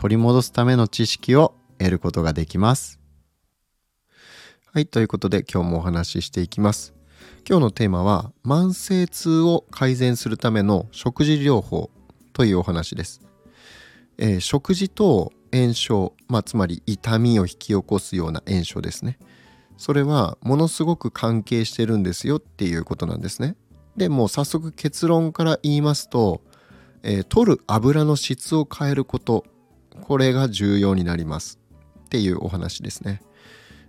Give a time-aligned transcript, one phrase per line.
[0.00, 2.98] 取り戻すための知識を得ることができます。
[4.72, 6.94] はいということで今日もお話ししていきます。
[7.46, 11.90] 今日のテーマは慢性痛を改善するための食事療法
[12.32, 13.20] というお話です、
[14.16, 19.18] えー、食事と炎症、まあ、つまり痛みを引き起こすような炎症ですね。
[19.76, 23.54] それはものすごく関係してるんですよっていうことなんですね。
[23.98, 26.40] でもう早速結論から言いますと、
[27.02, 29.44] えー、取る油の質を変えること。
[30.02, 31.58] これが重要になります
[32.04, 33.22] っていうお話ですね。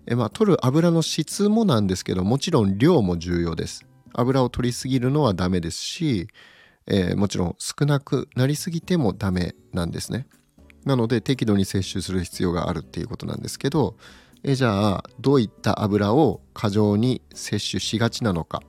[0.07, 3.85] えまあ取る油の質もなんですけどもちろん量も重要です。
[4.13, 6.27] 油を取りすぎるのはダメですし、
[6.87, 10.27] えー、もちろん少なくなりすぎてもダメなんですね。
[10.85, 13.95] なので適度に摂取する必要があるっていうことなんですけど
[14.43, 18.63] えじゃあどういった油を過剰に摂取しがちなのか。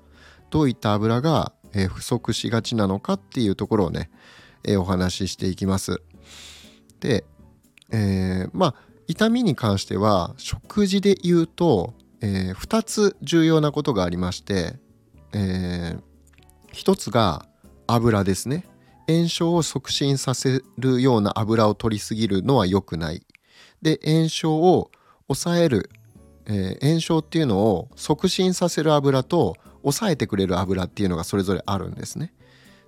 [0.51, 4.11] どういった油が、え不足しがちなのかっていうところをね、
[4.65, 6.03] えお話ししていきます。
[7.03, 7.25] で、
[7.91, 8.75] えー、まあ
[9.09, 14.79] 痛みに関しては食事で言うと、えー、2つ重要なことがありまして、
[15.35, 16.01] えー、
[16.73, 17.45] 1つが
[17.89, 18.65] 油ですね。
[19.09, 23.27] 炎症を促進させるような油を取りすぎるのは良くない。
[23.83, 24.93] で炎症を
[25.27, 25.91] 抑える、
[26.47, 32.33] えー、炎症っていうのを促進させる油と抑えてくれる油っていうのがそれぞれあるんですね。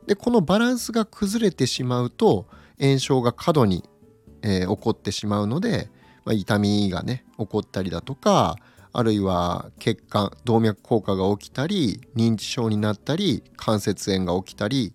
[0.07, 2.47] でこのバランスが崩れてしまうと
[2.81, 3.85] 炎症が過度に、
[4.45, 5.89] えー、起こってしまうので
[6.25, 8.57] まあ、痛みがね起こったりだとか
[8.93, 14.95] あるいは血管動脈硬化が起きたり認知症になったり関節炎が起きたり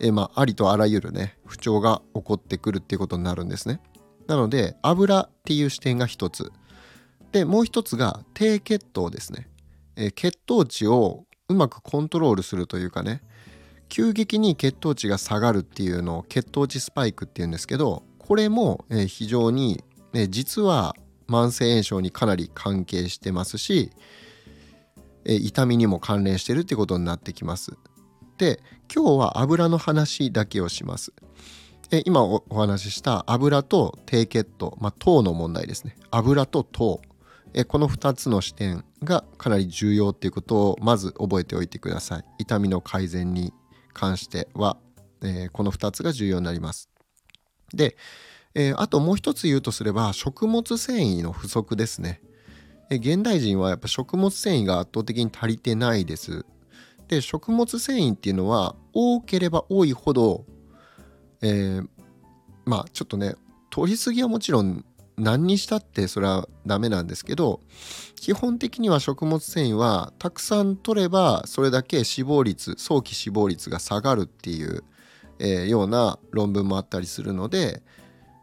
[0.00, 3.80] えまあ、ありとあらゆるね不調が起こってくるっていうことになるんですね。
[4.26, 6.50] なので油っていう視点が一つ
[7.30, 9.48] でもう一つが低血糖ですね。
[9.94, 13.22] え血糖値をうまくコントロールするというかね
[13.88, 20.94] 急激に血糖値が下がるっていうのを血糖値スパイクっていうんですけどこれも非常にね、実は
[21.28, 23.90] 慢性炎症にかなり関係してますし、
[25.24, 27.76] え痛みにも関連してるってことになってきます。
[28.38, 28.60] で
[28.92, 31.12] 今日は油の話だけをします。
[31.90, 37.02] え今お話しした油と低血糖、まあ、糖の問題ですね油と糖
[37.52, 43.52] えこの2つの視点がかなり重要っていうことをまず覚えておいてください痛みの改善に
[43.92, 44.78] 関しては、
[45.22, 46.88] え、この2つが重要になります
[47.76, 47.96] で
[48.54, 52.20] えー、あともう一つ言うとすれば食物繊維の不足ですね、
[52.90, 56.44] え、現代人はやっぱ食物繊維が圧倒的に足りてないです。
[57.08, 60.46] で食物繊維っていうのは多ければ多いほど、
[61.42, 61.88] えー、
[62.64, 63.34] まあちょっとね
[63.70, 64.84] 取りすぎはもちろん
[65.18, 67.60] 何にしたってそれはダメなんですけど
[68.16, 74.84] 基本的には食物繊維はたくさん取ればそれだけ死亡率早期死亡率が下がるっていう、
[75.44, 77.82] えー、ような論文もあったりするので、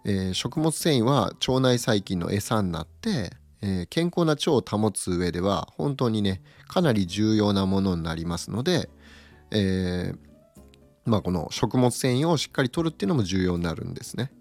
[0.03, 8.89] えー、食物繊維は腸内細菌の餌になって、えー、健康な腸を保つ上では本当にねかなり重要なものになりますので、
[9.51, 10.17] えー、
[11.05, 14.31] まあ、この食物繊維をしっかりとるっていうのも重要になるんですね。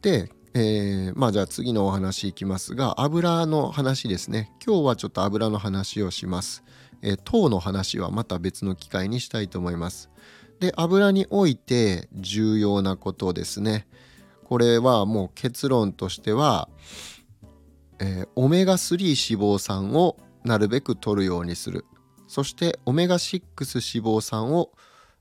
[0.00, 4.50] で、えー、まあじゃあ次のお話いきますが油の話ですね。
[4.64, 6.64] 今日はちょっと油の話をします、
[7.02, 10.10] えー、糖の話はまた別の機会にしたいと思います。
[10.60, 13.86] で油において重要なことですね。
[14.44, 16.68] これはもう結論としては、
[17.98, 21.86] えー、オメガ3脂肪酸をなるべく取るようにする。
[22.26, 24.70] そしてオメガ6脂肪酸を、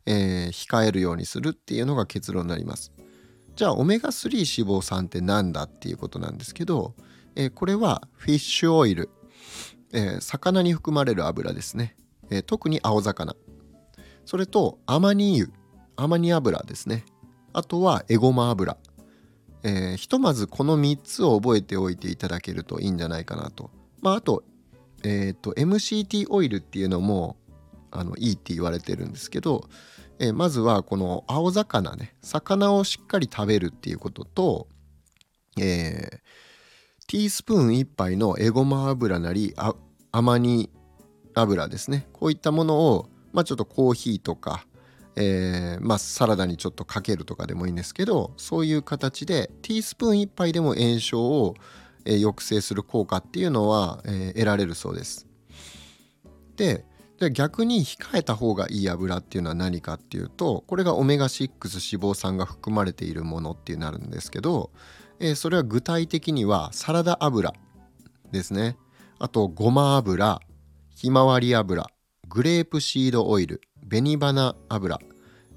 [0.05, 2.91] えー、控えるようにするっていうのが結論になります。
[3.56, 6.95] じゃあオメガ3脂肪酸って何だっていうことなんですけど、
[7.36, 9.09] えー、これはフィッシュオイル、
[9.94, 11.95] え、魚に含まれる油ですね、
[12.30, 13.36] え特に青魚。
[14.29, 15.51] それとアマニ油
[15.95, 17.03] アマニ油ですね。
[17.51, 18.77] あとはエゴマ油。
[19.63, 23.71] えー、ひとまずこの3つを覚えておいていただけるといいんじゃないかなと。
[24.03, 24.43] まあ、あと,、
[25.03, 27.37] えーと、MCT オイルっていうのも
[27.89, 29.67] あのいいって言われてるんですけど、
[30.19, 32.13] えー、まずはこの青魚ね。
[32.21, 34.67] 魚をしっかり食べるっていうことと、
[35.57, 39.55] えー、ティースプーン1杯のエゴマ油なり
[40.11, 40.69] アマニ
[41.33, 42.07] 油ですね。
[42.13, 44.65] こういったものを、まあ、ちょっとコーヒーとか、
[45.15, 51.55] えー、まあサラダにちょっとかけるとかでもいいんですけどそういう形でティースプーン1杯でも炎症を、
[52.05, 55.27] えー、抑制する効果っていうのは、えー、得られるそうです。
[56.55, 56.85] で
[57.33, 64.71] 逆に控えた方がいい油っていうのは何かっていうとこれがオメガ6脂肪酸が含まれているものっていうなるんですけど、
[65.19, 67.53] えー、それは具体的にはサラダ油
[68.31, 68.77] ですね
[69.19, 70.39] あとごま油
[70.95, 71.87] ひまわり油
[72.29, 74.99] グレープシードオイル紅花油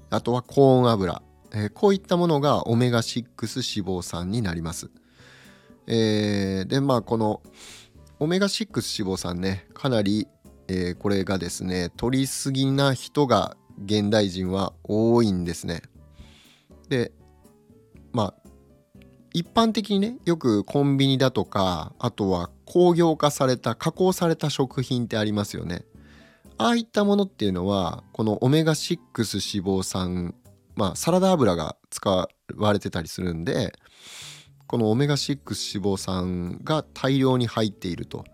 [0.09, 1.21] あとはコーン油、
[1.53, 4.89] えー、こういったものがオメガ6脂肪酸になります、
[5.87, 7.41] えー、でまあこの
[8.19, 8.65] オメガ6
[9.03, 10.27] 脂肪酸ねかなり
[10.67, 15.81] えー、これがですね取りすぎな人が現代人は多いんですね。
[16.89, 17.11] で
[18.11, 18.49] まあ
[19.33, 25.85] 一般的にねよくコンビニだとかあとは工業化された加工された食品ってありますよね。
[26.57, 30.35] ああいったものっていうのはこのオメガ6脂肪酸
[30.75, 33.73] まあサラダ油が使われてたりするんで
[34.67, 38.25] このオメガ6脂肪酸が大量に入っていると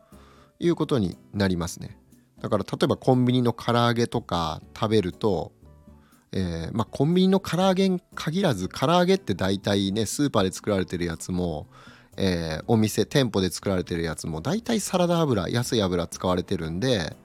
[0.59, 1.97] いうことになりますね。
[2.41, 5.51] だから例えばコンビニの唐揚げとか食べると、
[6.31, 11.67] えー、まあ、コンビニの唐揚げに限らず唐揚げって大体ねスーパーで作られてるやつも、
[12.15, 17.15] えー、お店店舗で作られてるやつも大体サラダ油安い油使われてるんで、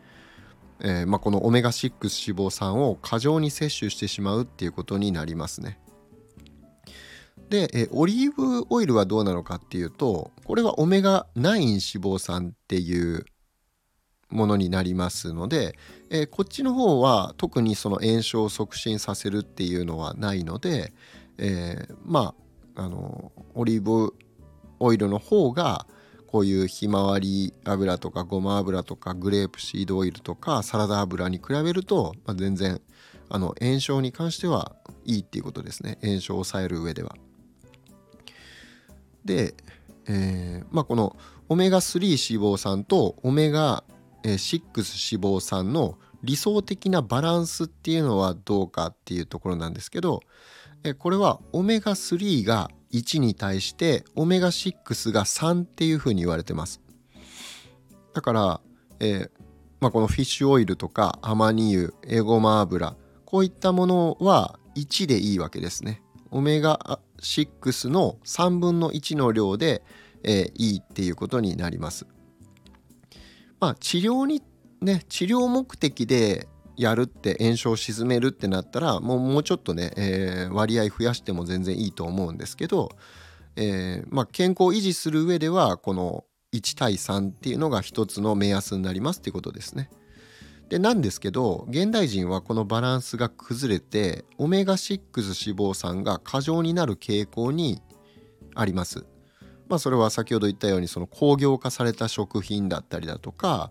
[0.87, 5.81] えー、まあ、このオメガ6脂肪酸を過剰に摂取してしまうっていうことになりますね。
[7.49, 13.25] で、えオリーブオイルはどうなのかっていうとこれはオメガ9脂肪酸っていう
[14.31, 15.79] ものになりますので、
[16.11, 20.93] えー、こっちの方は特にその炎症を促進させるっていうのはないので、
[21.39, 22.35] え、ま
[22.77, 24.15] ああのオリーブ
[24.81, 25.87] オイルの方が
[26.35, 32.81] こういうひまわり油とかごま油とかグレープシードオイルとかサラダ油に比べると、まあ、全然
[33.29, 37.15] あの炎症に関してはいいっていうことですね炎症を抑える上では。
[39.25, 39.55] で、
[40.09, 41.15] えー、まあこの
[41.49, 43.85] オメガ3脂肪酸とオメガ
[44.25, 50.19] 6脂肪酸の理想的なバランスっていうのはどうかっていうところなんですけど
[50.99, 56.81] これはオメガ3が1に対してオメガ6が3っていうふうに言われてます。
[58.14, 58.61] だから、
[59.00, 59.31] えー、
[59.81, 66.02] まあ、このフィッシュオイルとかアマニ油エゴマ油こういったものは1でいいわけですね。
[66.31, 69.82] オメガ6の3分の1の量で、
[70.23, 72.06] えー、いいっていうことになります。
[73.61, 74.43] まあ治療に
[74.81, 82.91] ね治療目的でやるって炎症を鎮めるってなったらもうもうちょっとね、えー、割合増やしても全然いいと思うんですけど、
[83.56, 89.91] えー、まあ、健康を維持する上ではこの1対3っていうのが一つの目安になりますっていうことですね。
[90.69, 97.82] でなんですけど現代人はこのバランスが崩れてオメガ6脂肪酸が過剰になる傾向に
[98.55, 99.05] あります。
[99.69, 103.71] まあ、それは先ほど言ったようにその工業化された食品だったりだとか、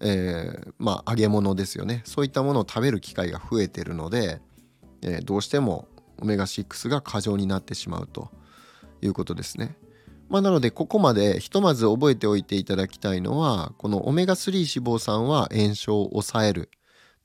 [0.00, 4.40] えー、まあ揚げ物ですよねそういったものを食べる機会が増えてるので、
[5.02, 5.88] えー、どうしても
[6.18, 8.30] オメガ6が過剰になってしまうと
[9.02, 9.76] いうことですね。
[10.28, 16.70] まあ、なのでここまでひとまず覚えておいていただきたいのはこのオメガ3脂肪酸は炎症を抑える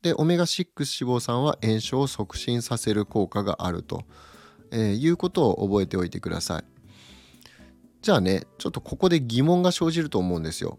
[0.01, 4.05] でオメガ6脂肪酸は炎症を促進させる効果があると、
[4.71, 6.63] えー、いうことを覚えておいてください。
[8.01, 10.77] じゃあねちょっとここで疑問が生じると思うんですよ。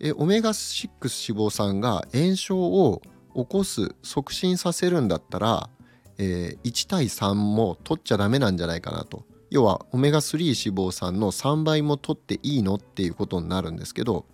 [0.00, 0.88] えオメガ6
[1.32, 3.02] 脂肪酸が炎症を
[3.34, 5.70] 起こす促進させるんだったら、
[6.18, 9.24] えー、1対3も取っちゃダメなんじゃないかなと。
[9.50, 14.26] 要はオメガ3脂肪酸の3倍も取っていいのっていうことになるんですけど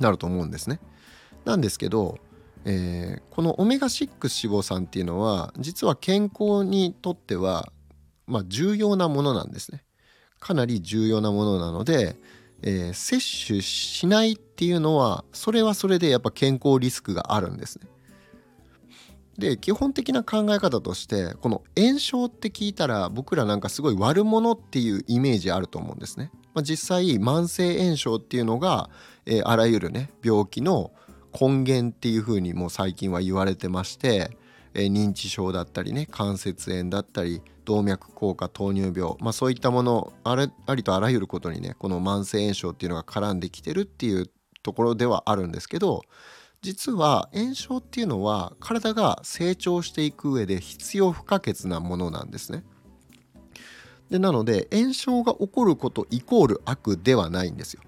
[0.00, 0.80] なると思うんですね。
[1.44, 2.18] なんですけど、
[2.64, 7.72] えー、このオメガ6脂肪酸っていうのは実は健康にとっては、
[8.26, 9.84] まあ、重要なものなんですね。
[10.40, 12.16] かなり重要なものなので、
[12.62, 17.88] えー、摂取しないっていうのはそれはそれでやっぱ健康リスクがあるんですね。
[19.38, 26.32] で基本的な考え方としてこの炎症って聞いたら僕らなんかすごい悪者っていうイメージあると思うんですね。
[26.54, 28.90] まあ、実際慢性炎症っていうのが、
[29.26, 30.90] えー、あらゆるね病気の
[31.40, 34.36] 根源っていうふうにもう最近は言われてまして、
[34.74, 44.30] え、認知症だったりね関節炎だったり動脈硬化糖尿病、まあ、そういったものあれありとあらゆることにねこの慢性炎症っていうのが絡んできてるっていう
[44.62, 46.02] ところではあるんですけど
[46.62, 52.64] 実は炎症っていうのは体が成長していく上で必要不可欠なものなんですね。
[54.10, 57.82] でなので炎症が起こることイコール悪ではないんですよ。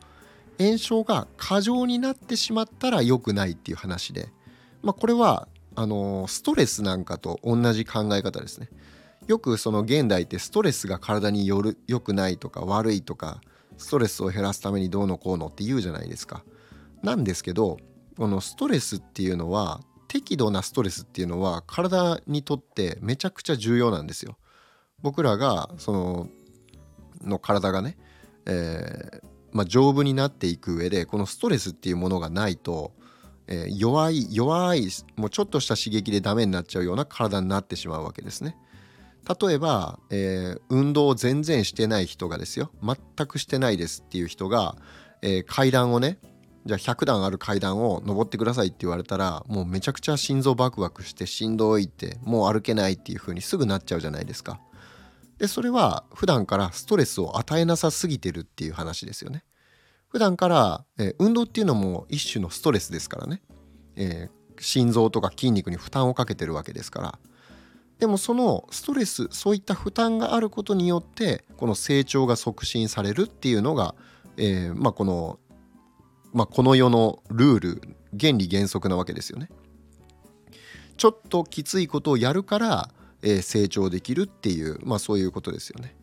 [0.58, 4.28] 炎症が過剰になってしまったら良くないっていう話で、
[4.82, 8.68] まあ、これはあのストレスなんかと同じ考え方ですね。
[9.26, 13.40] よくその現代ってストレスが体による良くないとか悪いとか
[13.78, 16.44] ストレスを減らすためにどうのこうのって言うじゃないですか。
[17.02, 17.78] なんですけど
[18.16, 24.36] このストレスっていうのは適度なストレスっていうのは体にとってめちゃくちゃ重要なんですよ。
[25.00, 26.28] 僕らがその
[27.22, 27.96] の体がね、
[28.46, 29.22] えー、
[29.52, 32.92] まあ、丈夫になっていく上でこのストレスっていうものがないと、
[33.50, 38.56] えー、弱い弱いもうちょっとした刺激でダメになっちゃうような体になってしまうわけですね。
[39.42, 44.76] 例えば、えー、運動を全然してない人がですよ全くしてないですっていう人が、
[45.20, 46.18] え階段をね
[46.64, 54.60] じゃあ100段ある階段を登ってくださいって言われたらもうめちゃくちゃ心臓バクバクしてしんどいってもう歩けないっていう風にすぐなっちゃうじゃないですか。
[55.38, 59.42] でそれは普段からストレスを与えなさすぎてるっていう話ですよね。
[60.10, 63.42] 普段から、えー、運動っていうのも一種のストレスですからね、
[63.96, 67.18] えー、心臓とか筋肉に負担をかけてるわけですから
[67.98, 73.94] でもそのストレスそういった負担があることによってこの成長が促進されるっていうのが、
[74.36, 75.38] えー、まあ、この、
[76.32, 77.82] まあ、この世のルール
[78.18, 79.48] 原理原則なわけですよね。
[80.96, 82.90] ちょっときついことをやるから
[83.22, 85.94] え成長できるっていう、まあ、そういうことですよね。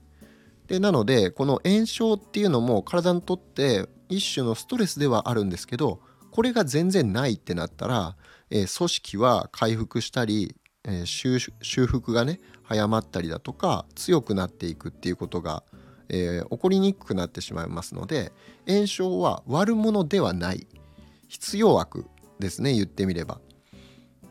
[0.67, 5.99] でなのでこの炎症っていうのも体にとって一種のストレスではあるんですけど
[6.31, 8.15] これが全然ないってなったら、
[8.49, 15.63] えー、組織は回復したり、えー、修復がね早まったりだとか強くなっていくっていうことが、
[16.09, 18.31] えー、起こりにくくなってしまいますので
[18.67, 20.67] 炎症は悪者ではない
[21.27, 22.05] 必要悪
[22.39, 23.39] ですね言ってみれば。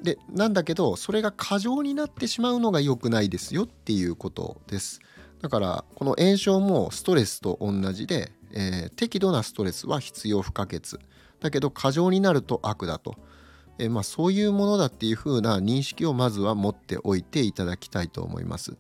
[0.03, 5.01] でなんだけどそれが過剰になってしまうのが良くないですよっていうことです
[5.41, 10.99] だからこの炎症もストレスと同じで、えー、適度なストレスは必要不可欠。
[11.41, 13.17] だけど過剰になると悪だと、
[13.79, 18.77] えー、まあ、そういうものだっていう風な認識をまずは持っておいていただきたいと思います、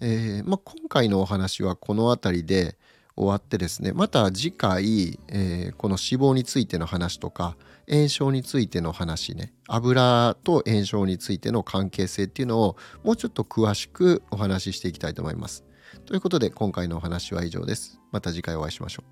[0.00, 2.76] えー、まあ、今回のお話はこの辺りで
[3.14, 7.56] 終わってですねまた次回、えこの脂肪についての話とか
[7.88, 15.65] 炎症についての話ね油と炎症についての関係性っていうのをもうちょっと詳しくお話ししていきたいと思います。
[16.04, 17.98] ということで今回のお話は以上です。
[18.12, 19.04] また次回お会いしましょ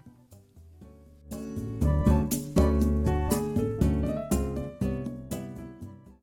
[1.30, 1.63] う。